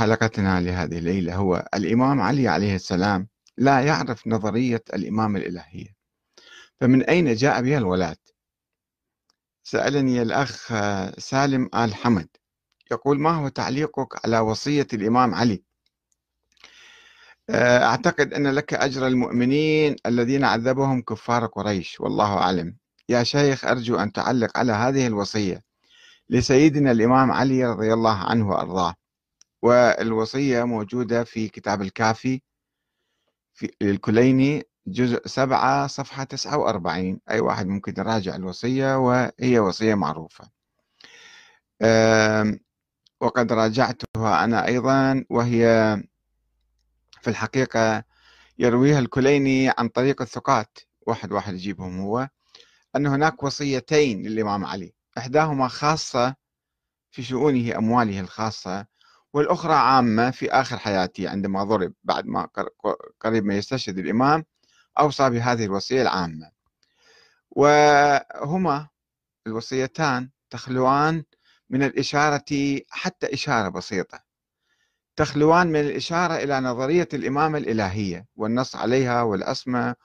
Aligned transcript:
حلقتنا 0.00 0.60
لهذه 0.60 0.98
الليلة 0.98 1.34
هو 1.34 1.68
الإمام 1.74 2.20
علي 2.20 2.48
عليه 2.48 2.74
السلام 2.74 3.28
لا 3.58 3.80
يعرف 3.80 4.26
نظرية 4.26 4.82
الإمام 4.94 5.36
الإلهية. 5.36 5.94
فمن 6.80 7.02
أين 7.02 7.34
جاء 7.34 7.62
بها 7.62 7.78
الولاة 7.78 8.16
سألني 9.62 10.22
الأخ 10.22 10.66
سالم 11.18 11.70
آل 11.74 11.94
حمد 11.94 12.28
يقول 12.90 13.20
ما 13.20 13.30
هو 13.30 13.48
تعليقك 13.48 14.24
على 14.24 14.38
وصية 14.38 14.86
الإمام 14.92 15.34
علي؟ 15.34 15.62
أعتقد 17.50 18.34
أن 18.34 18.46
لك 18.46 18.74
أجر 18.74 19.06
المؤمنين 19.06 19.96
الذين 20.06 20.44
عذبهم 20.44 21.02
كفار 21.02 21.46
قريش 21.46 22.00
والله 22.00 22.36
أعلم. 22.38 22.76
يا 23.08 23.22
شيخ 23.22 23.64
أرجو 23.64 23.96
أن 23.96 24.12
تعلق 24.12 24.58
على 24.58 24.72
هذه 24.72 25.06
الوصية 25.06 25.62
لسيدنا 26.30 26.90
الإمام 26.90 27.32
علي 27.32 27.64
رضي 27.64 27.92
الله 27.92 28.16
عنه 28.16 28.48
وأرضاه. 28.48 28.94
والوصية 29.62 30.64
موجودة 30.64 31.24
في 31.24 31.48
كتاب 31.48 31.82
الكافي 31.82 32.42
في 33.54 33.70
الكليني 33.82 34.64
جزء 34.86 35.26
سبعة 35.26 35.86
صفحة 35.86 36.24
تسعة 36.24 36.58
وأربعين. 36.58 37.20
أي 37.30 37.40
واحد 37.40 37.66
ممكن 37.66 37.94
يراجع 37.98 38.36
الوصية 38.36 38.98
وهي 38.98 39.58
وصية 39.58 39.94
معروفة. 39.94 40.50
وقد 43.20 43.52
راجعتها 43.52 44.44
أنا 44.44 44.66
أيضا 44.66 45.24
وهي 45.30 45.96
في 47.22 47.30
الحقيقة 47.30 48.04
يرويها 48.58 48.98
الكليني 48.98 49.68
عن 49.68 49.88
طريق 49.88 50.22
الثقات. 50.22 50.78
واحد 51.06 51.32
واحد 51.32 51.54
يجيبهم 51.54 52.00
هو. 52.00 52.28
أن 52.96 53.06
هناك 53.06 53.42
وصيتين 53.42 54.22
للإمام 54.22 54.64
علي. 54.64 54.94
إحداهما 55.18 55.68
خاصة 55.68 56.34
في 57.10 57.22
شؤونه 57.22 57.76
أمواله 57.76 58.20
الخاصة. 58.20 58.86
والأخرى 59.32 59.74
عامة 59.74 60.30
في 60.30 60.50
آخر 60.50 60.78
حياته 60.78 61.28
عندما 61.28 61.64
ضرب 61.64 61.92
بعد 62.04 62.26
ما 62.26 62.48
قريب 63.20 63.44
ما 63.44 63.54
يستشهد 63.56 63.98
الإمام 63.98 64.44
أوصى 64.98 65.30
بهذه 65.30 65.64
الوصية 65.64 66.02
العامة. 66.02 66.50
وهما 67.50 68.88
الوصيتان 69.46 70.30
تخلوان 70.50 71.24
من 71.70 71.82
الإشارة 71.82 72.80
حتى 72.90 73.34
إشارة 73.34 73.68
بسيطة. 73.68 74.20
تخلوان 75.16 75.66
من 75.66 75.80
الإشارة 75.80 76.34
إلى 76.36 76.60
نظرية 76.60 77.08
الإمامة 77.14 77.58
الإلهية 77.58 78.26
والنص 78.36 78.76
عليها 78.76 79.22
والأسماء 79.22 79.96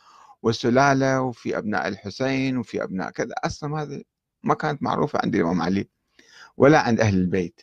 والسلالة 0.41 1.21
وفي 1.21 1.57
أبناء 1.57 1.87
الحسين 1.87 2.57
وفي 2.57 2.83
أبناء 2.83 3.11
كذا. 3.11 3.33
أصلا 3.43 3.81
هذه 3.81 4.03
ما 4.43 4.53
كانت 4.53 4.83
معروفة 4.83 5.19
عند 5.23 5.35
الإمام 5.35 5.61
علي 5.61 5.89
ولا 6.57 6.79
عند 6.79 7.01
أهل 7.01 7.15
البيت. 7.15 7.61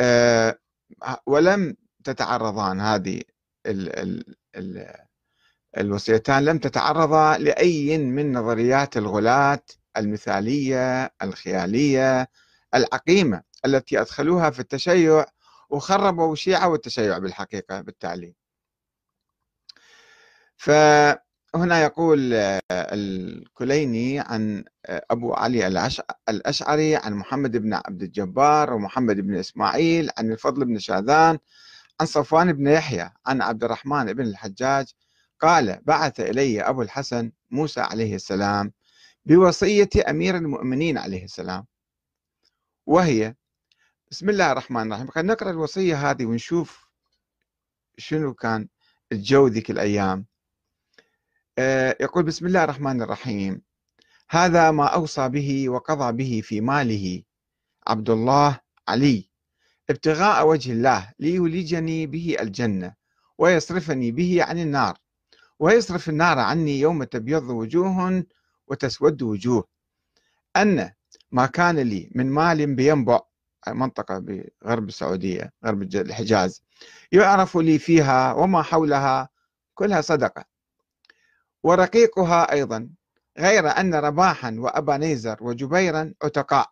أه 0.00 0.58
ولم 1.26 1.76
تتعرضان 2.04 2.80
هذه 2.80 3.20
ال 3.66 3.98
ال 3.98 4.36
ال 4.56 4.94
الوصيتان 5.78 6.44
لم 6.44 6.58
تتعرضا 6.58 7.38
لأي 7.38 7.98
من 7.98 8.32
نظريات 8.32 8.96
الغلاة 8.96 9.62
المثالية 9.96 11.14
الخيالية 11.22 12.28
العقيمة 12.74 13.42
التي 13.64 14.00
أدخلوها 14.00 14.50
في 14.50 14.60
التشيع 14.60 15.24
وخربوا 15.70 16.32
الشيعة 16.32 16.68
والتشيع 16.68 17.18
بالحقيقة 17.18 17.80
بالتالي 17.80 18.34
فهنا 21.54 21.82
يقول 21.82 22.34
الكليني 22.70 24.20
عن 24.20 24.64
أبو 24.88 25.34
علي 25.34 25.88
الأشعري 26.28 26.96
عن 26.96 27.14
محمد 27.14 27.56
بن 27.56 27.74
عبد 27.74 28.02
الجبار 28.02 28.72
ومحمد 28.72 29.16
بن 29.16 29.34
إسماعيل 29.34 30.10
عن 30.18 30.32
الفضل 30.32 30.64
بن 30.64 30.78
شاذان 30.78 31.38
عن 32.00 32.06
صفوان 32.06 32.52
بن 32.52 32.66
يحيى 32.66 33.10
عن 33.26 33.42
عبد 33.42 33.64
الرحمن 33.64 34.12
بن 34.12 34.26
الحجاج 34.26 34.86
قال 35.40 35.80
بعث 35.84 36.20
إلي 36.20 36.62
أبو 36.62 36.82
الحسن 36.82 37.32
موسى 37.50 37.80
عليه 37.80 38.14
السلام 38.14 38.72
بوصية 39.26 39.90
أمير 40.08 40.36
المؤمنين 40.36 40.98
عليه 40.98 41.24
السلام. 41.24 41.66
وهي 42.86 43.34
بسم 44.10 44.28
الله 44.30 44.52
الرحمن 44.52 44.92
الرحيم. 44.92 45.10
خلينا 45.10 45.32
نقرأ 45.32 45.50
الوصية 45.50 46.10
هذه 46.10 46.26
ونشوف 46.26 46.88
شنو 47.98 48.34
كان 48.34 48.68
الجو 49.12 49.46
ذيك 49.48 49.70
الأيام. 49.70 50.18
آه، 50.18 50.33
يقول 52.00 52.24
بسم 52.24 52.46
الله 52.46 52.64
الرحمن 52.64 53.02
الرحيم. 53.02 53.62
هذا 54.30 54.70
ما 54.70 54.86
أوصى 54.86 55.28
به 55.28 55.68
وقضى 55.68 56.12
به 56.12 56.40
في 56.44 56.60
ماله 56.60 57.22
عبد 57.86 58.10
الله 58.10 58.60
علي. 58.88 59.30
ابتغاء 59.90 60.48
وجه 60.48 60.72
الله 60.72 61.12
ليولجني 61.18 62.06
به 62.06 62.36
الجنة 62.40 62.94
ويصرفني 63.38 64.12
به 64.12 64.42
عن 64.42 64.58
النار 64.58 64.98
ويصرف 65.58 66.08
النار 66.08 66.38
عني 66.38 66.80
يوم 66.80 67.04
تبيض 67.04 67.50
وجوه 67.50 68.24
وتسود 68.66 69.22
وجوه. 69.22 69.64
أن 70.56 70.90
ما 71.32 71.46
كان 71.46 71.78
لي 71.78 72.10
من 72.14 72.30
مال 72.30 72.74
بينبع 72.74 73.20
منطقة 73.68 74.18
بغرب 74.18 74.88
السعودية 74.88 75.52
غرب 75.64 75.82
الحجاز 75.82 76.62
يعرف 77.12 77.56
لي 77.56 77.78
فيها 77.78 78.32
وما 78.32 78.62
حولها 78.62 79.28
كلها 79.74 80.00
صدقة. 80.00 80.53
ورقيقها 81.64 82.52
أيضا 82.52 82.90
غير 83.38 83.68
أن 83.68 83.94
رباحا 83.94 84.56
وأبا 84.58 84.96
نيزر 84.96 85.36
وجبيرا 85.40 86.14
عتقاء. 86.22 86.70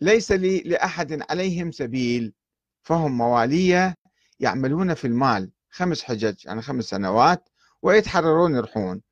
ليس 0.00 0.32
لي 0.32 0.60
لأحد 0.60 1.22
عليهم 1.30 1.72
سبيل 1.72 2.34
فهم 2.82 3.18
موالية 3.18 3.94
يعملون 4.40 4.94
في 4.94 5.06
المال 5.06 5.50
خمس 5.70 6.02
حجج 6.02 6.46
يعني 6.46 6.62
خمس 6.62 6.84
سنوات 6.84 7.48
ويتحررون 7.82 8.54
يرحون 8.54 9.02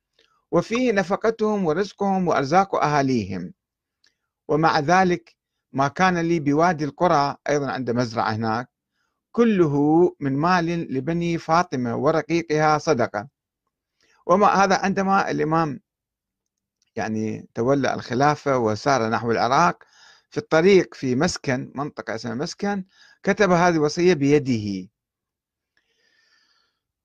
وفيه 0.51 0.91
نفقتهم 0.91 1.65
ورزقهم 1.65 2.27
وأرزاق 2.27 2.75
أهاليهم. 2.75 3.53
ومع 4.47 4.79
ذلك 4.79 5.35
ما 5.71 5.87
كان 5.87 6.17
لي 6.17 6.39
بوادي 6.39 6.85
القرى 6.85 7.35
أيضا 7.49 7.71
عند 7.71 7.91
مزرعة 7.91 8.31
هناك 8.31 8.69
كله 9.31 9.75
من 10.19 10.37
مال 10.37 10.93
لبني 10.93 11.37
فاطمة 11.37 11.95
ورقيقها 11.95 12.77
صدقة. 12.77 13.27
وما 14.25 14.47
هذا 14.47 14.75
عندما 14.77 15.31
الإمام 15.31 15.79
يعني 16.95 17.47
تولى 17.53 17.93
الخلافة 17.93 18.57
وسار 18.57 19.09
نحو 19.09 19.31
العراق 19.31 19.83
في 20.29 20.37
الطريق 20.37 20.93
في 20.93 21.15
مسكن 21.15 21.71
منطقة 21.75 22.15
اسمها 22.15 22.35
مسكن 22.35 22.85
كتب 23.23 23.51
هذه 23.51 23.75
الوصية 23.75 24.13
بيده. 24.13 24.89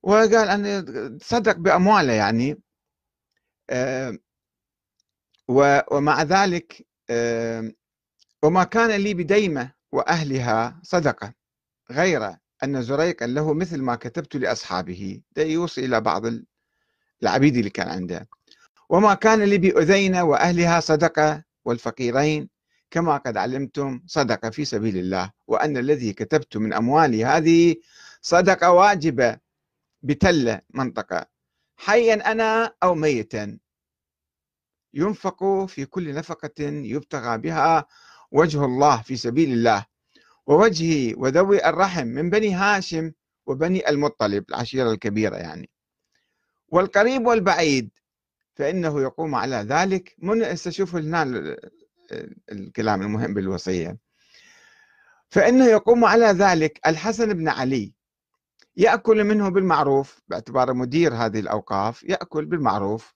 وقال 0.03 0.49
أن 0.49 1.19
صدق 1.23 1.57
بأمواله 1.57 2.13
يعني. 2.13 2.63
آه، 3.71 4.19
ومع 5.49 6.23
ذلك 6.23 6.87
آه، 7.11 7.73
وما 8.43 8.65
كان 8.65 8.91
لي 8.91 9.15
بديمة 9.15 9.73
وأهلها 9.93 10.81
صدقة 10.83 11.35
غير 11.91 12.37
أن 12.65 12.83
زريقا 12.83 13.27
له 13.27 13.55
مثل 13.55 13.83
ما 13.83 13.97
كتبت 13.97 14.37
لأصحابه. 14.37 15.23
يوصي 15.37 15.85
إلى 15.85 16.01
بعض 16.01 16.23
العبيد 17.23 17.57
اللي 17.57 17.71
كان 17.71 17.89
عنده. 17.89 18.29
وما 18.89 19.15
كان 19.15 19.43
لي 19.43 19.59
بأذينة 19.59 20.25
وأهلها 20.25 20.81
صدقة 20.81 21.45
والفقيرين 21.65 22.49
كما 22.91 23.17
قد 23.17 23.37
علمتم 23.37 24.03
صدقة 24.07 24.51
في 24.51 24.65
سبيل 24.65 24.97
الله 24.99 25.33
وأن 25.47 25.77
الذي 25.77 26.13
كتبت 26.13 26.57
من 26.57 26.73
أموالي 26.73 27.25
هذه 27.25 27.77
صدقة 28.23 28.73
واجبة 28.73 29.39
بتلة 30.03 30.61
منطقة. 30.75 31.27
حيا 31.77 32.33
أنا 32.33 32.75
أو 32.83 32.95
ميتا. 32.95 33.59
ينفق 34.95 35.65
في 35.69 35.85
كل 35.85 36.15
نفقة 36.15 36.63
يبتغى 36.65 37.39
بها 37.39 37.87
وجه 38.33 38.65
الله 38.65 39.03
في 39.03 39.17
سبيل 39.17 39.53
الله. 39.53 39.87
ووجهه 40.47 41.15
وذوي 41.19 41.67
الرحم 41.67 42.07
من 42.07 42.31
بني 42.31 42.55
هاشم 42.55 43.13
وبني 43.47 43.89
المطلب 43.89 44.45
العشيرة 44.49 44.91
الكبيرة 44.91 45.37
يعني. 45.37 45.71
والقريب 46.69 47.27
والبعيد 47.27 47.91
فإنه 48.55 49.03
يقوم 49.03 49.35
على 49.35 49.57
ذلك. 49.57 50.15
من 50.19 50.43
استشوف 50.43 50.95
هنا 50.95 51.57
الكلام 52.53 53.03
المهم 53.03 53.35
بالوصية. 53.35 53.99
فإنه 55.29 55.67
يقوم 55.67 56.05
على 56.05 56.27
ذلك 56.27 56.81
الحسن 56.87 57.35
بن 57.35 57.49
علي. 57.49 57.95
يأكل 58.77 59.25
منه 59.25 59.49
بالمعروف 59.49 60.23
باعتباره 60.29 60.73
مدير 60.73 61.15
هذه 61.15 61.41
الأوقاف 61.41 62.03
يأكل 62.03 62.45
بالمعروف. 62.45 63.15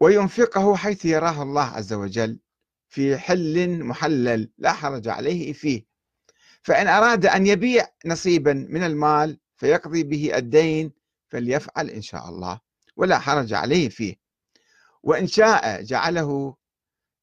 وينفقه 0.00 0.76
حيث 0.76 1.04
يراه 1.04 1.42
الله 1.42 1.64
عز 1.64 1.92
وجل 1.92 2.38
في 2.88 3.18
حل 3.18 3.84
محلل 3.84 4.50
لا 4.58 4.72
حرج 4.72 5.08
عليه 5.08 5.52
فيه. 5.52 5.86
فإن 6.62 6.88
أراد 6.88 7.26
أن 7.26 7.46
يبيع 7.46 7.88
نصيبا 8.06 8.52
من 8.52 8.82
المال 8.82 9.40
فيقضي 9.56 10.02
به 10.02 10.36
الدين 10.36 10.92
فليفعل 11.32 11.90
إن 11.90 12.02
شاء 12.02 12.28
الله 12.28 12.60
ولا 12.96 13.18
حرج 13.18 13.52
عليه 13.52 13.88
فيه. 13.88 14.14
وإن 15.02 15.26
شاء 15.26 15.82
جعله 15.82 16.56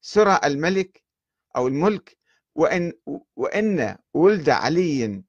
سرى 0.00 0.40
الملك 0.44 1.02
أو 1.56 1.68
الملك 1.68 2.18
وإن, 2.54 2.92
وإن 3.36 3.96
ولد 4.14 4.48
علي 4.50 5.22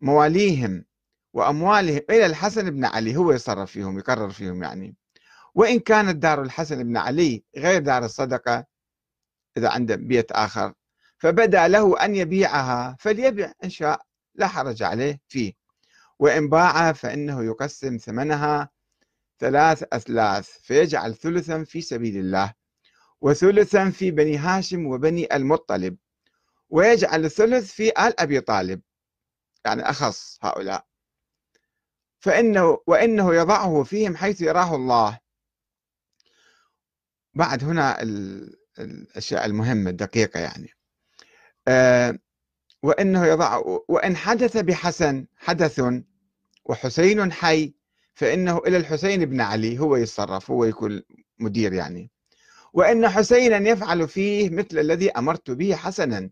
مواليهم 0.00 0.84
وأموالهم 1.32 2.00
إلى 2.10 2.26
الحسن 2.26 2.70
بن 2.70 2.84
علي 2.84 3.16
هو 3.16 3.32
يصرف 3.32 3.70
فيهم 3.70 3.98
يقرر 3.98 4.30
فيهم 4.30 4.62
يعني. 4.62 4.96
وإن 5.54 5.80
كانت 5.80 6.16
دار 6.16 6.42
الحسن 6.42 6.82
بن 6.84 6.96
علي 6.96 7.44
غير 7.56 7.80
دار 7.82 8.04
الصدقة 8.04 8.66
إذا 9.56 9.68
عنده 9.68 9.96
بيت 9.96 10.32
آخر 10.32 10.74
فبدأ 11.18 11.68
له 11.68 12.04
أن 12.04 12.14
يبيعها 12.16 12.96
فليبع 13.00 13.52
إن 13.64 13.70
شاء 13.70 14.02
لا 14.34 14.46
حرج 14.46 14.82
عليه 14.82 15.20
فيه. 15.28 15.52
وإن 16.18 16.48
باع 16.48 16.92
فإنه 16.92 17.44
يقسم 17.44 17.96
ثمنها 17.96 18.70
ثلاث 19.38 19.84
أثلاث 19.92 20.48
فيجعل 20.48 21.14
ثلثا 21.14 21.64
في 21.64 21.80
سبيل 21.80 22.16
الله 22.16 22.54
وثلثا 23.20 23.90
في 23.90 24.10
بني 24.10 24.36
هاشم 24.36 24.86
وبني 24.86 25.36
المطلب 25.36 25.96
ويجعل 26.70 27.24
الثلث 27.24 27.72
في 27.72 27.88
آل 27.88 28.20
أبي 28.20 28.40
طالب 28.40 28.80
يعني 29.64 29.82
أخص 29.82 30.38
هؤلاء. 30.42 30.86
فإنه 32.20 32.78
وإنه 32.86 33.34
يضعه 33.34 33.82
فيهم 33.82 34.16
حيث 34.16 34.40
يراه 34.40 34.74
الله. 34.76 35.18
بعد 37.34 37.64
هنا 37.64 38.02
الأشياء 38.78 39.46
المهمة 39.46 39.90
الدقيقة 39.90 40.40
يعني. 40.40 40.70
أه 41.68 42.18
وإنه 42.84 43.26
يضع 43.26 43.62
وإن 43.88 44.16
حدث 44.16 44.56
بحسن 44.56 45.26
حدث 45.36 45.82
وحسين 46.64 47.32
حي 47.32 47.74
فإنه 48.14 48.58
إلى 48.58 48.76
الحسين 48.76 49.24
بن 49.24 49.40
علي 49.40 49.78
هو 49.78 49.96
يتصرف 49.96 50.50
هو 50.50 50.64
يكون 50.64 51.02
مدير 51.38 51.72
يعني. 51.72 52.10
وإن 52.72 53.08
حسينا 53.08 53.68
يفعل 53.70 54.08
فيه 54.08 54.50
مثل 54.50 54.78
الذي 54.78 55.10
أمرت 55.10 55.50
به 55.50 55.74
حسنا 55.74 56.30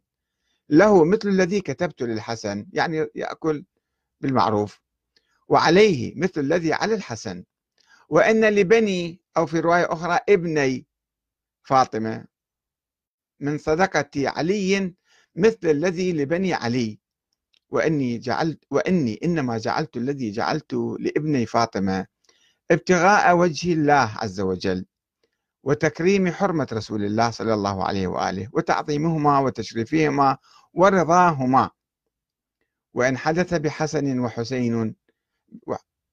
له 0.69 1.05
مثل 1.05 1.29
الذي 1.29 1.61
كتبت 1.61 2.03
للحسن 2.03 2.67
يعني 2.73 3.07
يأكل 3.15 3.65
بالمعروف. 4.21 4.81
وعليه 5.49 6.13
مثل 6.17 6.41
الذي 6.41 6.73
على 6.73 6.95
الحسن. 6.95 7.45
وإن 8.09 8.45
لبني 8.45 9.21
أو 9.37 9.47
في 9.47 9.61
رواية 9.61 9.93
أخرى 9.93 10.19
ابني 10.29 10.87
فاطمة 11.63 12.25
من 13.41 13.59
صدقة 13.59 14.11
علي 14.17 14.95
مثل 15.37 15.59
الذي 15.65 16.13
لبني 16.13 16.55
علي. 16.55 16.99
وإني 17.71 18.19
جعلت 18.19 18.65
وإني 18.71 19.21
إنما 19.25 19.59
جعلت 19.59 19.97
الذي 19.97 20.31
جعلت 20.31 20.73
لابني 20.75 21.47
فاطمة. 21.47 22.07
ابتغاء 22.71 23.37
وجه 23.37 23.73
الله 23.73 24.11
عز 24.17 24.41
وجل. 24.41 24.87
وتكريم 25.65 26.33
حرمة 26.33 26.67
رسول 26.73 27.05
الله 27.05 27.31
صلى 27.31 27.55
الله 27.55 27.85
عليه 27.85 28.07
وآله. 28.07 28.49
وتعظيمهما 28.53 29.39
وتشريفهما 29.39 30.37
ورضاهما. 30.75 31.71
وإن 32.95 33.17
حدث 33.17 33.55
بحسن 33.55 34.19
وحسين 34.19 34.95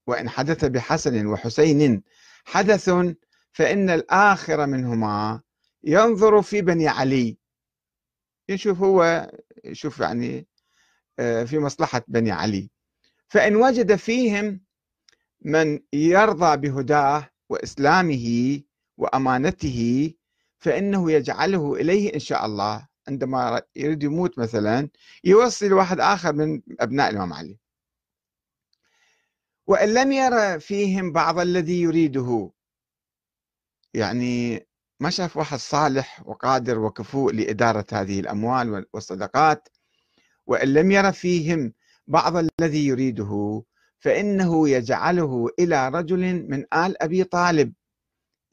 وإن 0.07 0.29
حدث 0.29 0.65
بحسن 0.65 1.25
وحسين 1.27 2.03
حدث 2.45 2.89
فإن 3.51 3.89
الآخر 3.89 4.65
منهما 4.67 5.41
ينظر 5.83 6.41
في 6.41 6.61
بني 6.61 6.87
علي. 6.87 7.38
يشوف 8.49 8.77
هو 8.77 9.31
يشوف 9.63 9.99
يعني 9.99 10.47
آه، 11.19 11.43
في 11.43 11.59
مصلحة 11.59 12.01
بني 12.07 12.31
علي. 12.31 12.69
فإن 13.27 13.55
وجد 13.55 13.95
فيهم 13.95 14.61
من 15.41 15.79
يرضى 15.93 16.57
بهداه 16.57 17.29
وإسلامه 17.49 18.59
وأمانته 18.97 20.13
فإنه 20.59 21.11
يجعله 21.11 21.75
إليه 21.75 22.13
إن 22.13 22.19
شاء 22.19 22.45
الله 22.45 22.87
عندما 23.07 23.61
يريد 23.75 24.03
يموت 24.03 24.39
مثلا 24.39 24.89
يوصي 25.23 25.67
لواحد 25.67 25.99
آخر 25.99 26.33
من 26.33 26.61
أبناء 26.79 27.09
الإمام 27.09 27.33
علي. 27.33 27.59
وإن 29.67 29.93
لم 29.93 30.11
يرى 30.11 30.59
فيهم 30.59 31.11
بعض 31.11 31.39
الذي 31.39 31.81
يريده 31.81 32.51
يعني 33.93 34.67
ما 34.99 35.09
شاف 35.09 35.37
واحد 35.37 35.57
صالح 35.57 36.21
وقادر 36.25 36.79
وكفؤ 36.79 37.31
لإدارة 37.31 37.85
هذه 37.93 38.19
الأموال 38.19 38.85
والصدقات 38.93 39.69
وإن 40.47 40.73
لم 40.73 40.91
ير 40.91 41.11
فيهم 41.11 41.73
بعض 42.07 42.35
الذي 42.35 42.87
يريده 42.87 43.63
فإنه 43.99 44.69
يجعله 44.69 45.47
إلى 45.59 45.89
رجل 45.89 46.47
من 46.49 46.59
آل 46.73 47.03
أبي 47.03 47.23
طالب 47.23 47.73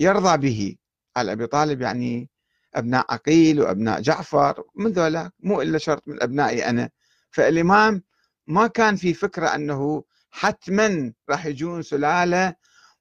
يرضى 0.01 0.37
به. 0.37 0.77
آل 1.17 1.29
أبي 1.31 1.47
طالب 1.47 1.81
يعني 1.81 2.31
أبناء 2.75 3.07
عقيل 3.13 3.61
وأبناء 3.61 4.01
جعفر 4.01 4.65
من 4.75 4.93
ذولا 4.93 5.31
مو 5.41 5.63
إلا 5.63 5.79
شرط 5.79 6.09
من 6.09 6.23
أبنائي 6.23 6.69
أنا. 6.69 6.91
فالإمام 7.31 8.03
ما 8.47 8.67
كان 8.67 8.97
في 8.97 9.15
فكرة 9.15 9.47
أنه 9.55 10.05
حتما 10.31 11.13
راح 11.31 11.47
يجون 11.47 11.83
سلالة 11.83 12.55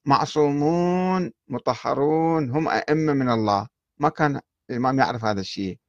معصومون 0.05 1.31
مطهرون 1.47 2.49
هم 2.49 2.67
أئمة 2.67 3.13
من 3.13 3.29
الله. 3.29 3.67
ما 3.97 4.09
كان 4.09 4.41
الإمام 4.69 4.99
يعرف 4.99 5.25
هذا 5.25 5.39
الشيء. 5.39 5.79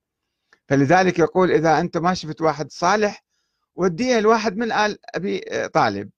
فلذلك 0.69 1.19
يقول 1.19 1.53
إذا 1.53 1.81
أنت 1.81 1.97
ما 1.97 2.15
شفت 2.15 2.43
واحد 2.43 2.71
صالح 2.73 3.25
وديه 3.75 4.19
الواحد 4.19 4.57
من 4.57 4.73
آل 4.73 4.99
أبي 5.15 5.41
طالب. 5.69 6.11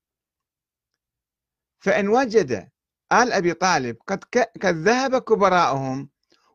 فإن 1.81 2.09
وجد 2.09 2.69
آل 3.13 3.33
أبي 3.33 3.55
طالب 3.55 3.97
قد 4.07 4.25
قد 4.63 4.75
ذهب 4.77 5.19
كبراءهم 5.19 6.09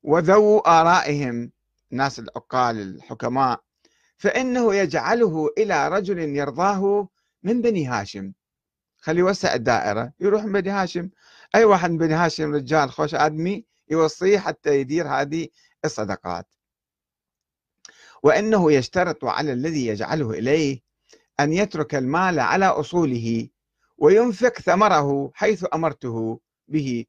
وذو 0.04 0.60
آرائهم 0.60 1.52
الناس 1.92 2.20
العقال 2.20 2.80
الحكماء 2.80 3.60
فإنه 4.18 4.76
يجعله 4.76 5.50
إلى 5.58 5.88
رجل 5.88 6.20
يرضاه 6.20 7.08
من 7.44 7.62
بني 7.62 7.88
هاشم. 7.88 8.34
خلي 9.04 9.20
يوسع 9.20 9.54
الدائرة 9.54 10.14
يروح 10.20 10.46
من 10.46 10.52
بني 10.52 10.70
هاشم. 10.70 11.10
أي 11.56 11.66
واحد 11.66 11.92
من 11.92 11.98
بني 11.98 12.14
هاشم 12.14 12.56
رجال 12.56 12.92
خوش 12.92 13.16
آدمي 13.16 13.66
يوصيه 13.90 14.40
حتى 14.40 14.80
يدير 14.80 15.08
هذه 15.08 15.48
الصدقات. 15.86 16.48
وأنه 18.24 18.72
يشترط 18.72 19.26
على 19.26 19.54
الذي 19.54 19.88
يجعله 19.88 20.32
إليه 20.32 20.82
أن 21.40 21.54
يترك 21.54 21.96
المال 21.96 22.40
على 22.40 22.66
أصوله 22.66 23.48
وينفق 23.98 24.60
ثمره 24.60 25.32
حيث 25.34 25.66
أمرته 25.74 26.40
به 26.68 27.06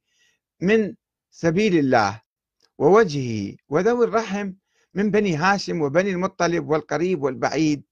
من 0.60 0.94
سبيل 1.30 1.78
الله 1.78 2.22
ووجهه 2.78 3.56
وذوي 3.68 4.04
الرحم 4.04 4.52
من 4.94 5.10
بني 5.10 5.36
هاشم 5.36 5.82
وبني 5.82 6.10
المطلب 6.10 6.68
والقريب 6.68 7.22
والبعيد. 7.22 7.82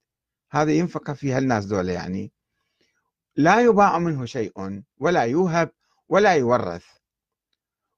هذا 0.51 0.73
ينفق 0.73 1.13
في 1.13 1.33
هالناس 1.33 1.65
دول 1.65 1.89
يعني. 1.89 2.33
لا 3.37 3.61
يباع 3.61 3.99
منه 3.99 4.25
شيء 4.25 4.83
ولا 4.99 5.23
يوهب 5.23 5.71
ولا 6.09 6.35
يورث. 6.35 6.85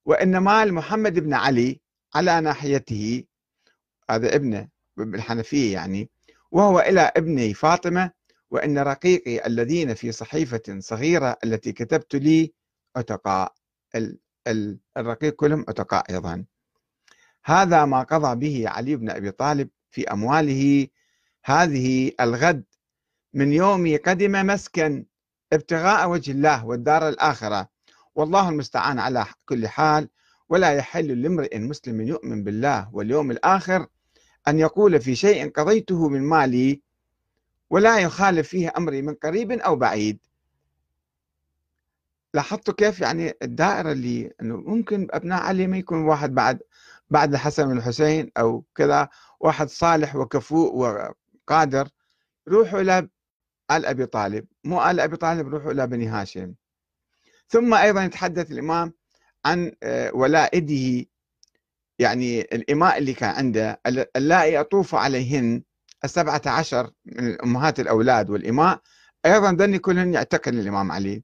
وإن 0.06 0.38
مال 0.38 0.74
محمد 0.74 1.18
بن 1.18 1.34
علي 1.34 1.80
على 2.14 2.40
ناحيته 2.40 3.24
هذا 4.10 4.34
ابنه 4.34 4.68
بالحنفية 4.96 5.72
يعني 5.72 6.10
وهو 6.50 6.80
إلى 6.80 7.00
ابني 7.16 7.54
فاطمة 7.54 8.10
وإن 8.50 8.78
رقيقي 8.78 9.46
الذين 9.46 9.94
في 9.94 10.12
صحيفة 10.12 10.62
صغيرة 10.78 11.36
التي 11.44 11.72
كتبت 11.72 12.16
لي 12.16 12.52
عتقاء 12.96 13.54
الرقيق 14.96 15.34
كلهم 15.34 15.64
عتقاء 15.68 16.10
أيضا. 16.10 16.44
هذا 17.44 17.84
ما 17.84 18.02
قضى 18.02 18.36
به 18.36 18.68
علي 18.68 18.96
بن 18.96 19.10
أبي 19.10 19.30
طالب 19.30 19.68
في 19.90 20.12
أمواله. 20.12 20.88
هذه 21.44 22.12
الغد 22.20 22.64
من 23.34 23.52
يوم 23.52 23.98
قدم 24.06 24.46
مسكن. 24.46 25.06
ابتغاء 25.56 26.10
وجه 26.10 26.32
الله 26.32 26.66
والدار 26.66 27.08
الآخرة. 27.08 27.68
والله 28.14 28.48
المستعان 28.48 28.98
على 28.98 29.26
كل 29.46 29.68
حال 29.68 30.08
ولا 30.48 30.72
يحل 30.72 31.22
لامرئ 31.22 31.58
مسلم 31.58 32.00
يؤمن 32.00 32.44
بالله 32.44 32.88
واليوم 32.92 33.30
الآخر 33.30 33.86
أن 34.48 34.58
يقول 34.58 35.00
في 35.00 35.14
شيء 35.14 35.50
قضيته 35.50 36.08
من 36.08 36.22
مالي 36.22 36.82
ولا 37.70 37.98
يخالف 37.98 38.48
فيه 38.48 38.72
أمري 38.76 39.02
من 39.02 39.14
قريب 39.14 39.52
أو 39.52 39.76
بعيد. 39.76 40.18
لاحظتوا 42.34 42.74
كيف 42.74 43.00
يعني 43.00 43.32
الدائرة 43.42 43.92
اللي 43.92 44.32
أنه 44.40 44.56
ممكن 44.56 45.08
أبناء 45.10 45.42
علي 45.42 45.66
ما 45.66 45.76
يكون 45.78 45.98
واحد 46.04 46.34
بعد 46.34 46.62
بعد 47.10 47.32
الحسن 47.32 47.68
والحسين 47.68 48.30
أو 48.38 48.64
كذا 48.74 49.08
واحد 49.40 49.68
صالح 49.68 50.16
وكفوء 50.16 50.74
وقادر 50.74 51.88
روحوا 52.48 52.80
إلى 52.80 53.08
آل 53.70 53.86
أبي 53.86 54.06
طالب. 54.06 54.46
مو 54.64 54.90
آل 54.90 55.00
أبي 55.00 55.16
طالب 55.16 55.48
روحوا 55.48 55.72
إلى 55.72 55.86
بني 55.86 56.06
هاشم. 56.06 56.54
ثم 57.48 57.74
أيضا 57.74 58.04
يتحدث 58.04 58.50
الإمام 58.50 58.92
عن 59.44 59.72
آه، 59.82 60.14
ولائده 60.14 61.06
يعني 61.98 62.40
الإماء 62.40 62.98
اللي 62.98 63.14
كان 63.14 63.30
عنده 63.30 63.80
اللائي 64.16 64.60
أطوف 64.60 64.94
عليهن 64.94 65.62
السبعة 66.04 66.42
عشر 66.46 66.90
من 67.04 67.42
أمهات 67.42 67.80
الأولاد 67.80 68.30
والإماء. 68.30 68.80
أيضا 69.26 69.52
ذني 69.52 69.78
كلهن 69.78 70.14
يعتقن 70.14 70.58
الإمام 70.58 70.92
علي. 70.92 71.22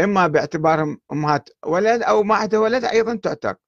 إما 0.00 0.26
باعتبارهم 0.26 1.00
أمهات 1.12 1.48
ولد 1.66 2.02
أو 2.02 2.22
ما 2.22 2.34
عنده 2.34 2.60
ولد 2.60 2.84
أيضا 2.84 3.14
تعتق. 3.14 3.58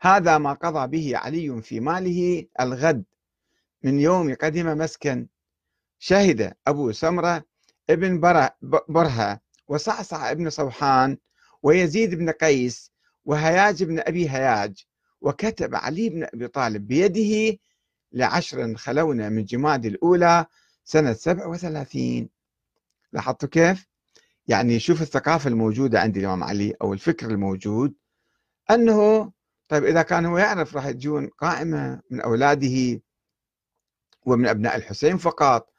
هذا 0.00 0.38
ما 0.38 0.52
قضى 0.52 0.86
به 0.86 1.18
علي 1.18 1.62
في 1.62 1.80
ماله 1.80 2.46
الغد 2.60 3.04
من 3.82 4.00
يوم 4.00 4.34
قدم 4.34 4.78
مسكن. 4.78 5.28
شهد 5.98 6.54
أبو 6.66 6.92
سمرة 6.92 7.44
ابن 7.90 8.20
برهة 8.88 9.40
وصعصع 9.68 10.30
ابن 10.30 10.50
صوحان 10.50 11.18
ويزيد 11.62 12.14
بن 12.14 12.30
قيس 12.30 12.92
وهياج 13.24 13.84
بن 13.84 13.98
أبي 13.98 14.30
هياج 14.30 14.84
وكتب 15.20 15.74
علي 15.74 16.08
بن 16.08 16.24
أبي 16.24 16.48
طالب 16.48 16.86
بيده 16.86 17.58
لعشر 18.12 18.76
خلونا 18.76 19.28
من 19.28 19.44
جماد 19.44 19.86
الأولى 19.86 20.46
سنة 20.84 21.12
37 21.12 22.28
لاحظتوا 23.12 23.48
كيف؟ 23.48 23.86
يعني 24.48 24.80
شوف 24.80 25.02
الثقافة 25.02 25.50
الموجودة 25.50 26.00
عند 26.00 26.16
الإمام 26.16 26.44
علي 26.44 26.74
أو 26.82 26.92
الفكر 26.92 27.30
الموجود 27.30 27.94
أنه 28.70 29.32
طيب 29.68 29.84
إذا 29.84 30.02
كان 30.02 30.26
هو 30.26 30.38
يعرف 30.38 30.76
راح 30.76 30.90
تجون 30.90 31.26
قائمة 31.26 32.00
من 32.10 32.20
أولاده 32.20 33.00
ومن 34.26 34.46
أبناء 34.46 34.76
الحسين 34.76 35.16
فقط 35.16 35.73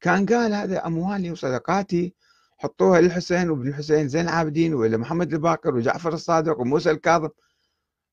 كان 0.00 0.26
قال 0.26 0.54
هذا 0.54 0.86
أموالي 0.86 1.30
وصدقاتي 1.30 2.14
حطوها 2.58 3.00
للحسين 3.00 3.50
وابن 3.50 3.68
الحسين 3.68 4.08
زين 4.08 4.24
العابدين 4.24 4.74
وإلى 4.74 4.96
محمد 4.96 5.32
الباقر 5.34 5.74
وجعفر 5.74 6.12
الصادق 6.14 6.60
وموسى 6.60 6.90
الكاظم. 6.90 7.28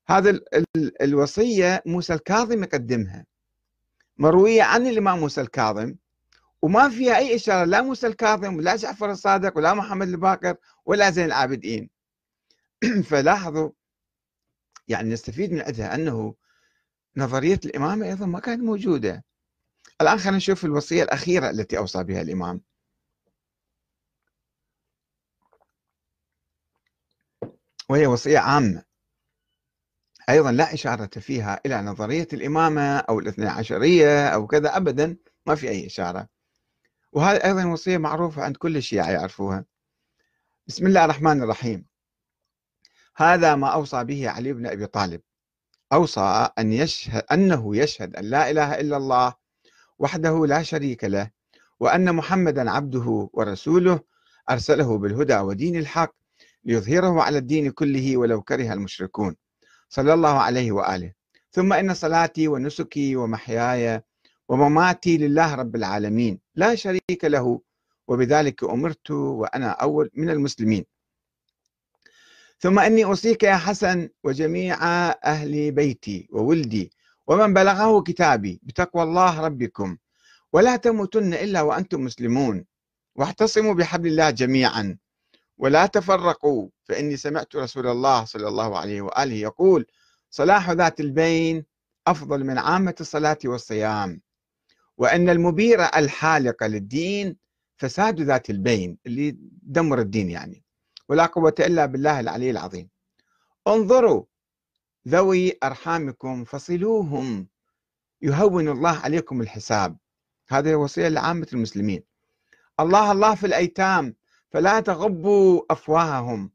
هذا 0.08 0.30
ال 0.30 0.44
ال 0.76 1.02
الوصية 1.02 1.82
موسى 1.86 2.14
الكاظم 2.14 2.62
يقدمها. 2.62 3.26
مروية 4.18 4.62
عن 4.62 4.86
الإمام 4.86 5.18
موسى 5.20 5.40
الكاظم 5.40 5.94
وما 6.62 6.88
فيها 6.88 7.16
أي 7.16 7.34
إشارة 7.36 7.64
لا 7.64 7.82
موسى 7.82 8.06
الكاظم 8.06 8.56
ولا 8.56 8.76
جعفر 8.76 9.10
الصادق 9.10 9.56
ولا 9.56 9.74
محمد 9.74 10.08
الباقر 10.08 10.56
ولا 10.86 11.10
زين 11.10 11.24
العابدين. 11.24 11.90
فلاحظوا 13.10 13.70
يعني 14.88 15.10
نستفيد 15.10 15.52
من 15.52 15.60
عندها 15.60 15.94
أنه 15.94 16.34
نظرية 17.16 17.60
الإمامة 17.64 18.06
أيضا 18.06 18.26
ما 18.26 18.40
كانت 18.40 18.62
موجودة. 18.62 19.25
الآن 20.00 20.18
خلينا 20.18 20.36
نشوف 20.36 20.64
الوصية 20.64 21.02
الأخيرة 21.02 21.50
التي 21.50 21.78
أوصى 21.78 22.04
بها 22.04 22.20
الإمام. 22.20 22.60
وهي 27.88 28.06
وصية 28.06 28.38
عامة. 28.38 28.84
أيضا 30.28 30.52
لا 30.52 30.74
إشارة 30.74 31.20
فيها 31.20 31.60
إلى 31.66 31.82
نظرية 31.82 32.28
الإمامة 32.32 32.98
أو 32.98 33.18
الاثنى 33.18 33.46
عشرية 33.46 34.28
أو 34.28 34.46
كذا 34.46 34.76
أبدا 34.76 35.16
ما 35.46 35.54
في 35.54 35.68
أي 35.68 35.86
إشارة. 35.86 36.28
وهذه 37.12 37.44
أيضا 37.44 37.64
وصية 37.64 37.98
معروفة 37.98 38.42
عند 38.42 38.56
كل 38.56 38.76
الشيعة 38.76 39.10
يعرفوها. 39.10 39.64
بسم 40.66 40.86
الله 40.86 41.04
الرحمن 41.04 41.42
الرحيم. 41.42 41.86
هذا 43.16 43.54
ما 43.54 43.68
أوصى 43.68 44.04
به 44.04 44.30
علي 44.30 44.52
بن 44.52 44.66
أبي 44.66 44.86
طالب. 44.86 45.22
أوصى 45.92 46.48
أن 46.58 46.72
يشهد 46.72 47.24
أنه 47.32 47.76
يشهد 47.76 48.16
أن 48.16 48.24
لا 48.24 48.50
إله 48.50 48.80
إلا 48.80 48.96
الله 48.96 49.45
وحده 49.98 50.46
لا 50.46 50.62
شريك 50.62 51.04
له 51.04 51.30
وأن 51.80 52.14
محمدا 52.14 52.70
عبده 52.70 53.30
ورسوله 53.32 54.00
أرسله 54.50 54.98
بالهدى 54.98 55.38
ودين 55.38 55.76
الحق 55.76 56.14
ليظهره 56.64 57.22
على 57.22 57.38
الدين 57.38 57.70
كله 57.70 58.16
ولو 58.16 58.42
كره 58.42 58.72
المشركون. 58.72 59.36
صلى 59.88 60.14
الله 60.14 60.38
عليه 60.38 60.72
وآله. 60.72 61.12
ثم 61.50 61.72
إن 61.72 61.94
صلاتي 61.94 62.48
ونسكي 62.48 63.16
ومحياي 63.16 64.02
ومماتي 64.48 65.18
لله 65.18 65.54
رب 65.54 65.76
العالمين. 65.76 66.40
لا 66.54 66.74
شريك 66.74 67.24
له 67.24 67.60
وبذلك 68.08 68.64
أمرت 68.64 69.10
وأنا 69.10 69.68
أول 69.70 70.10
من 70.14 70.30
المسلمين. 70.30 70.84
ثم 72.58 72.78
إني 72.78 73.04
أوصيك 73.04 73.42
يا 73.42 73.56
حسن 73.56 74.08
وجميع 74.24 74.76
أهل 75.24 75.72
بيتي 75.72 76.28
وولدي 76.32 76.92
ومن 77.26 77.54
بلغه 77.54 78.02
كتابي 78.02 78.60
بتقوى 78.62 79.02
الله 79.02 79.40
ربكم. 79.40 79.96
ولا 80.52 80.76
تموتن 80.76 81.34
إلا 81.34 81.62
وأنتم 81.62 82.00
مسلمون. 82.00 82.64
واعتصموا 83.14 83.74
بحبل 83.74 84.08
الله 84.08 84.30
جميعا. 84.30 84.98
ولا 85.58 85.86
تفرقوا 85.86 86.68
فإني 86.84 87.16
سمعت 87.16 87.56
رسول 87.56 87.86
الله 87.86 88.24
صلى 88.24 88.48
الله 88.48 88.78
عليه 88.78 89.00
وآله 89.00 89.34
يقول 89.34 89.86
صلاح 90.30 90.70
ذات 90.70 91.00
البين 91.00 91.64
أفضل 92.06 92.44
من 92.44 92.58
عامة 92.58 92.94
الصلاة 93.00 93.38
والصيام. 93.44 94.20
وأن 94.98 95.28
المبير 95.28 95.82
الحالق 95.82 96.64
للدين 96.64 97.36
فساد 97.76 98.20
ذات 98.20 98.50
البين 98.50 98.98
اللي 99.06 99.36
دمر 99.62 100.00
الدين 100.00 100.30
يعني. 100.30 100.64
ولا 101.08 101.26
قوة 101.26 101.54
إلا 101.60 101.86
بالله 101.86 102.20
العلي 102.20 102.50
العظيم. 102.50 102.88
انظروا 103.66 104.24
ذوي 105.08 105.58
أرحامكم 105.62 106.44
فصلوهم. 106.44 107.48
يهون 108.22 108.68
الله 108.68 108.90
عليكم 108.98 109.40
الحساب. 109.40 109.96
هذه 110.48 110.74
وصية 110.74 111.08
لعامة 111.08 111.46
المسلمين. 111.52 112.02
الله 112.80 113.12
الله 113.12 113.34
في 113.34 113.46
الأيتام 113.46 114.14
فلا 114.50 114.80
تغبوا 114.80 115.62
أفواههم 115.70 116.50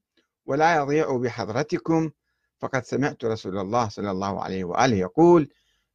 ولا 0.45 0.75
يضيعوا 0.75 1.19
بحضرتكم. 1.19 2.11
فقد 2.59 2.85
سمعت 2.85 3.25
رسول 3.25 3.57
الله 3.57 3.89
صلى 3.89 4.11
الله 4.11 4.43
عليه 4.43 4.63
وآله 4.63 4.97
يقول 4.97 5.49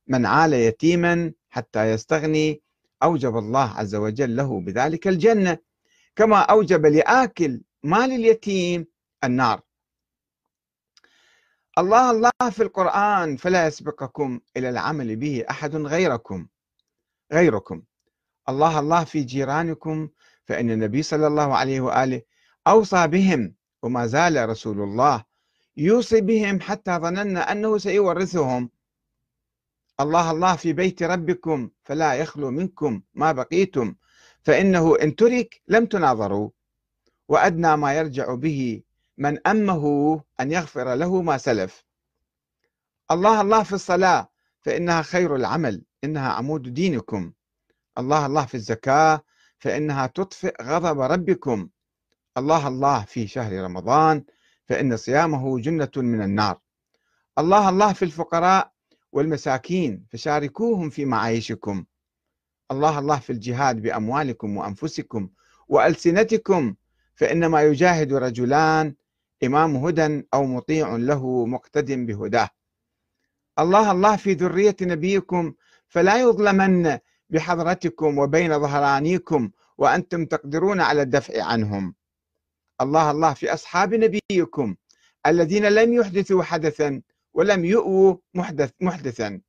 من 0.07 0.27
عال 0.27 0.53
يتيما 0.53 1.33
حتى 1.49 1.91
يستغني 1.91 2.63
أوجب 3.03 3.39
الله 3.39 3.71
عز 3.79 3.95
وجل 3.95 4.37
له 4.37 4.61
بذلك 4.61 5.09
الجنة. 5.09 5.59
كما 6.17 6.39
أوجب 6.39 6.87
لآكل 6.87 7.63
مال 7.83 8.13
اليتيم 8.13 8.87
النار. 9.25 9.66
الله 11.79 12.11
الله 12.11 12.51
في 12.51 12.63
القرآن 12.63 13.37
فلا 13.37 13.67
يسبقكم 13.67 14.41
إلى 14.57 14.69
العمل 14.69 15.17
به 15.17 15.45
أحد 15.51 15.77
غيركم 15.77 16.47
غيركم. 17.33 17.83
الله 18.49 18.79
الله 18.79 19.05
في 19.05 19.23
جيرانكم 19.23 20.09
فإن 20.45 20.71
النبي 20.71 21.03
صلى 21.03 21.27
الله 21.27 21.57
عليه 21.57 21.81
وآله 21.81 22.23
أوصى 22.67 23.07
بهم 23.07 23.55
وما 23.83 24.07
زال 24.07 24.49
رسول 24.49 24.81
الله 24.83 25.25
يوصي 25.77 26.21
بهم 26.21 26.61
حتى 26.61 26.97
ظننا 26.99 27.53
أنه 27.53 27.79
سيورثهم. 27.79 28.71
الله 30.01 30.31
الله 30.31 30.57
في 30.57 30.73
بيت 30.73 31.03
ربكم 31.03 31.71
فلا 31.85 32.15
يخلو 32.15 32.51
منكم 32.51 33.03
ما 33.15 33.33
بقيتم 33.33 33.95
فإنه 34.43 34.97
إن 35.03 35.17
ترك 35.17 35.61
لم 35.69 35.87
تناظروا 35.87 36.51
وأدنى 37.29 37.77
ما 37.77 37.95
يرجع 37.95 38.35
به 38.35 38.83
من 39.19 39.47
أمه 39.47 40.21
أن 40.41 40.53
يغفر 40.53 40.95
له 40.95 41.23
ما 41.23 41.39
سلف. 41.39 41.85
الله 43.11 43.41
الله 43.41 43.63
في 43.63 43.73
الصلاة 43.73 44.31
فإنها 44.61 45.03
خير 45.03 45.37
العمل 45.37 45.85
إنها 46.05 46.33
عمود 46.33 46.75
دينكم. 46.75 47.33
الله 47.99 48.27
الله 48.27 48.47
في 48.47 48.55
الزكاة 48.55 49.25
فإنها 49.59 50.07
تطفئ 50.07 50.63
غضب 50.63 51.01
ربكم. 51.01 51.69
الله 52.39 52.69
الله 52.69 53.05
في 53.05 53.27
شهر 53.27 53.53
رمضان 53.65 54.25
فإن 54.69 54.97
صيامه 54.97 55.61
جنة 55.61 55.91
من 55.97 56.23
النار. 56.23 56.61
الله 57.39 57.69
الله 57.69 57.93
في 57.93 58.05
الفقراء 58.05 58.73
والمساكين 59.13 60.07
فشاركوهم 60.13 60.91
في 60.91 61.05
معايشكم. 61.05 61.85
الله 62.71 62.99
الله 62.99 63.19
في 63.19 63.31
الجهاد 63.31 63.83
بأموالكم 63.83 64.57
وأنفسكم 64.57 65.29
وألسنتكم 65.69 66.75
فإنما 67.15 67.63
يجاهد 67.63 68.13
رجلان 68.13 68.95
إمام 69.45 69.77
هدى 69.77 70.27
أو 70.35 70.47
مطيع 70.47 70.97
له 70.97 71.47
مقتد 71.47 71.93
بهداه. 72.07 72.51
الله 73.59 73.91
الله 73.91 74.17
في 74.17 74.33
ذرية 74.33 74.77
نبيكم 74.83 75.55
فلا 75.89 76.17
يظلمن 76.21 76.99
بحضرتكم 77.31 78.19
وبين 78.19 78.61
ظهرانيكم 78.61 79.51
وأنتم 79.79 80.25
تقدرون 80.27 80.81
على 80.81 81.03
الدفع 81.03 81.45
عنهم. 81.45 81.95
الله 82.81 83.11
الله 83.11 83.35
في 83.35 83.55
أصحاب 83.55 83.95
نبيكم 83.95 84.77
الذين 85.27 85.67
لم 85.67 85.93
يحدثوا 85.93 86.43
حدثا 86.43 87.03
ولم 87.35 87.65
يؤووا 87.65 88.17
محدث 88.35 88.73
محدثا. 88.81 89.41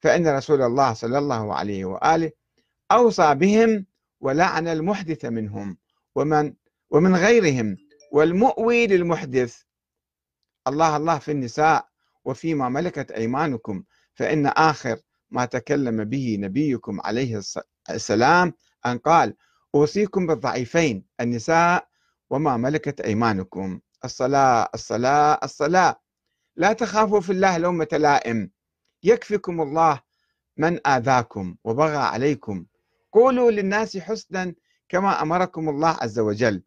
فإن 0.00 0.28
رسول 0.28 0.62
الله 0.62 0.92
صلى 0.92 1.18
الله 1.18 1.54
عليه 1.54 1.84
وآله 1.84 2.30
أوصى 2.92 3.34
بهم 3.34 3.86
ولعن 4.20 4.68
المحدث 4.68 5.24
منهم 5.24 5.78
ومن 6.14 6.54
ومن 6.90 7.16
غيرهم. 7.16 7.76
والمؤوي 8.16 8.86
للمحدث. 8.86 9.62
الله 10.68 10.96
الله 10.96 11.18
في 11.18 11.30
النساء 11.30 11.88
وفيما 12.24 12.68
ملكت 12.68 13.10
أيمانكم 13.10 13.84
فإن 14.14 14.46
آخر 14.46 14.96
ما 15.30 15.44
تكلم 15.44 16.04
به 16.04 16.36
نبيكم 16.40 17.00
عليه 17.00 17.40
السلام 17.90 18.52
أن 18.86 18.98
قال 18.98 19.36
أوصيكم 19.74 20.26
بالضعيفين 20.26 21.04
النساء 21.20 21.88
وما 22.30 22.56
ملكت 22.56 23.00
أيمانكم. 23.00 23.80
الصلاة 24.04 24.68
الصلاة 24.74 25.38
الصلاة. 25.44 26.00
لا 26.56 26.72
تخافوا 26.72 27.20
في 27.20 27.32
الله 27.32 27.58
لومة 27.58 27.88
لائم. 27.92 28.50
يكفيكم 29.02 29.60
الله 29.60 30.00
من 30.56 30.86
آذاكم 30.86 31.56
وبغى 31.64 31.96
عليكم. 31.96 32.66
قولوا 33.12 33.50
للناس 33.50 33.96
حسنا 33.96 34.54
كما 34.88 35.22
أمركم 35.22 35.68
الله 35.68 35.96
عز 36.00 36.18
وجل. 36.18 36.62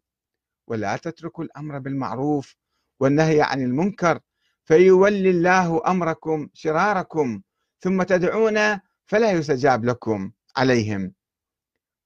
ولا 0.70 0.96
تتركوا 0.96 1.44
الأمر 1.44 1.78
بالمعروف 1.78 2.56
والنهي 3.00 3.42
عن 3.42 3.62
المنكر 3.62 4.20
فيولي 4.64 5.30
الله 5.30 5.82
أمركم 5.86 6.48
شراركم 6.54 7.42
ثم 7.80 8.02
تدعون 8.02 8.80
فلا 9.06 9.30
يستجاب 9.30 9.84
لكم 9.84 10.32
عليهم. 10.56 11.12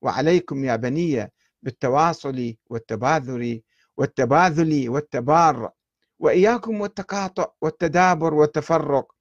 وعليكم 0.03 0.65
يا 0.65 0.77
بني 0.77 1.33
بالتواصل 1.63 2.55
والتباذل 2.71 3.63
والتباذل 3.97 4.89
والتبار 4.89 5.71
وإياكم 6.19 6.81
والتقاطع 6.81 7.47
والتدابر 7.61 8.35
والتفرق 8.35 9.13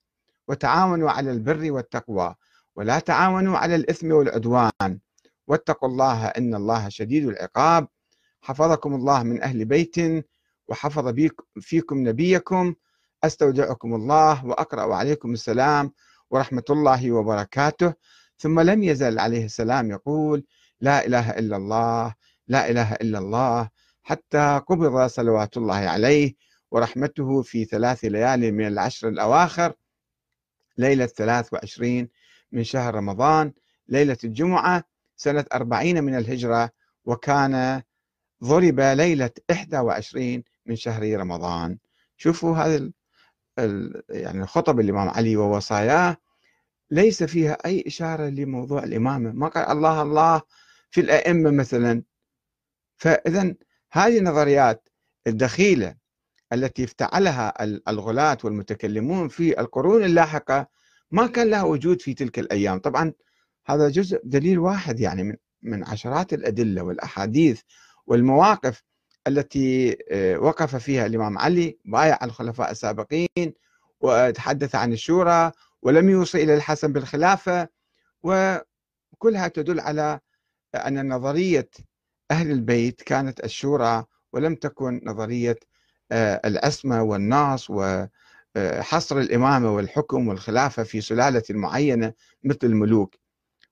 وتعاونوا 0.48 1.12
على 1.12 1.32
البر 1.32 1.72
والتقوى 1.72 2.36
ولا 2.76 3.00
تعاونوا 3.00 3.58
على 3.58 3.76
الإثم 3.76 4.12
والعدوان. 4.12 5.00
واتقوا 5.48 5.90
الله 5.90 6.28
إن 6.28 6.56
الله 6.56 6.90
شديد 6.90 7.28
العقاب. 7.28 7.88
حفظكم 8.44 8.96
الله 8.96 9.24
من 9.24 9.42
أهل 9.42 9.66
بيت 9.66 9.96
وحفظ 10.68 11.16
فيكم 11.62 12.08
نبيكم 12.08 12.76
أستودعكم 13.24 13.94
الله 13.96 14.46
وأقرأ 14.46 14.96
عليكم 14.96 15.34
السلام 15.34 15.92
ورحمة 16.30 16.64
الله 16.70 17.12
وبركاته. 17.12 17.94
ثم 18.38 18.60
لم 18.60 18.84
يزل 18.84 19.20
عليه 19.20 19.46
السلام 19.46 19.92
يقول 19.92 20.44
لا 20.82 21.06
إله 21.06 21.30
إلا 21.30 21.58
الله 21.58 22.14
لا 22.48 22.70
إله 22.70 22.94
إلا 22.94 23.20
الله 23.20 23.70
حتى 24.04 24.62
قبض 24.68 25.08
صلوات 25.08 25.58
الله 25.58 25.76
عليه 25.76 26.34
ورحمته 26.72 27.42
في 27.42 27.66
ثلاث 27.66 28.06
ليالي 28.06 28.52
من 28.52 28.68
العشر 28.68 29.08
الأواخر 29.08 29.74
ليلة 30.78 31.06
23 31.06 32.08
من 32.52 32.64
شهر 32.64 32.96
رمضان 32.96 33.54
ليلة 33.88 34.18
الجمعة 34.24 34.84
سنة 35.16 35.46
40 35.54 36.04
من 36.04 36.16
الهجرة 36.16 36.70
وكان 37.06 37.82
ضرب 38.44 38.80
ليلة 38.80 39.30
21 39.50 40.44
من 40.66 40.76
شهر 40.76 41.20
رمضان. 41.20 41.78
شوفوا 42.18 42.58
هذا 42.58 42.92
يعني 44.10 44.46
خطب 44.46 44.80
الإمام 44.80 45.10
علي 45.10 45.36
ووصاياه 45.36 46.18
ليس 46.92 47.24
فيها 47.24 47.58
أي 47.66 47.84
إشارة 47.88 48.30
لموضوع 48.30 48.84
الإمامة. 48.84 49.32
ما 49.32 49.48
قال 49.48 49.66
الله 49.78 50.02
الله 50.02 50.42
في 50.90 51.02
الأئمة 51.02 51.52
مثلا. 51.52 52.04
فإذا 52.98 53.56
هذه 53.92 54.18
النظريات 54.18 54.90
الدخيلة 55.28 55.96
التي 56.54 56.84
افتعلها 56.84 57.64
الغلاة 57.64 58.38
والمتكلمون 58.44 59.28
في 59.28 59.60
القرون 59.60 60.04
اللاحقة 60.04 60.68
ما 61.12 61.28
كان 61.28 61.50
لها 61.50 61.64
وجود 61.64 62.02
في 62.02 62.14
تلك 62.14 62.40
الأيام. 62.40 62.80
طبعا 62.80 63.14
هذا 63.66 63.90
جزء 63.90 64.22
دليل 64.24 64.60
واحد 64.60 65.00
يعني 65.00 65.24
من 65.24 65.36
من 65.64 65.84
عشرات 65.84 66.34
الأدلة 66.34 66.84
والأحاديث 66.84 67.62
والمواقف 68.08 68.84
التي 69.28 69.98
آه، 70.12 70.38
وقف 70.38 70.76
فيها 70.76 71.06
الإمام 71.06 71.38
علي 71.38 71.78
بايع 71.86 72.20
الخلفاء 72.24 72.72
السابقين 72.72 73.54
وتحدث 74.02 74.76
عن 74.76 74.94
الشورى 74.94 75.52
ولم 75.82 76.10
يوصي 76.10 76.44
إلى 76.44 76.56
الحسن 76.56 76.94
بالخلافة 76.94 77.68
وكلها 78.24 79.48
تدل 79.48 79.80
على 79.80 80.20
أن 80.76 81.14
نظرية 81.14 81.70
أهل 82.32 82.52
البيت 82.52 83.02
كانت 83.02 83.44
الشورى 83.44 84.06
ولم 84.34 84.56
تكن 84.56 85.02
نظرية 85.04 85.60
آه، 86.12 86.42
العصمة 86.46 87.02
والناس 87.04 87.70
وحصر 87.70 89.18
الإمامة 89.20 89.76
والحكم 89.76 90.28
والخلافة 90.28 90.84
في 90.84 91.02
سلالة 91.02 91.44
معينة 91.50 92.14
مثل 92.44 92.60
الملوك. 92.64 93.16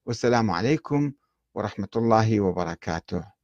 والسلام 0.05 0.51
عليكم 0.51 1.11
ورحمة 1.55 1.87
الله 1.95 2.39
وبركاته. 2.39 3.40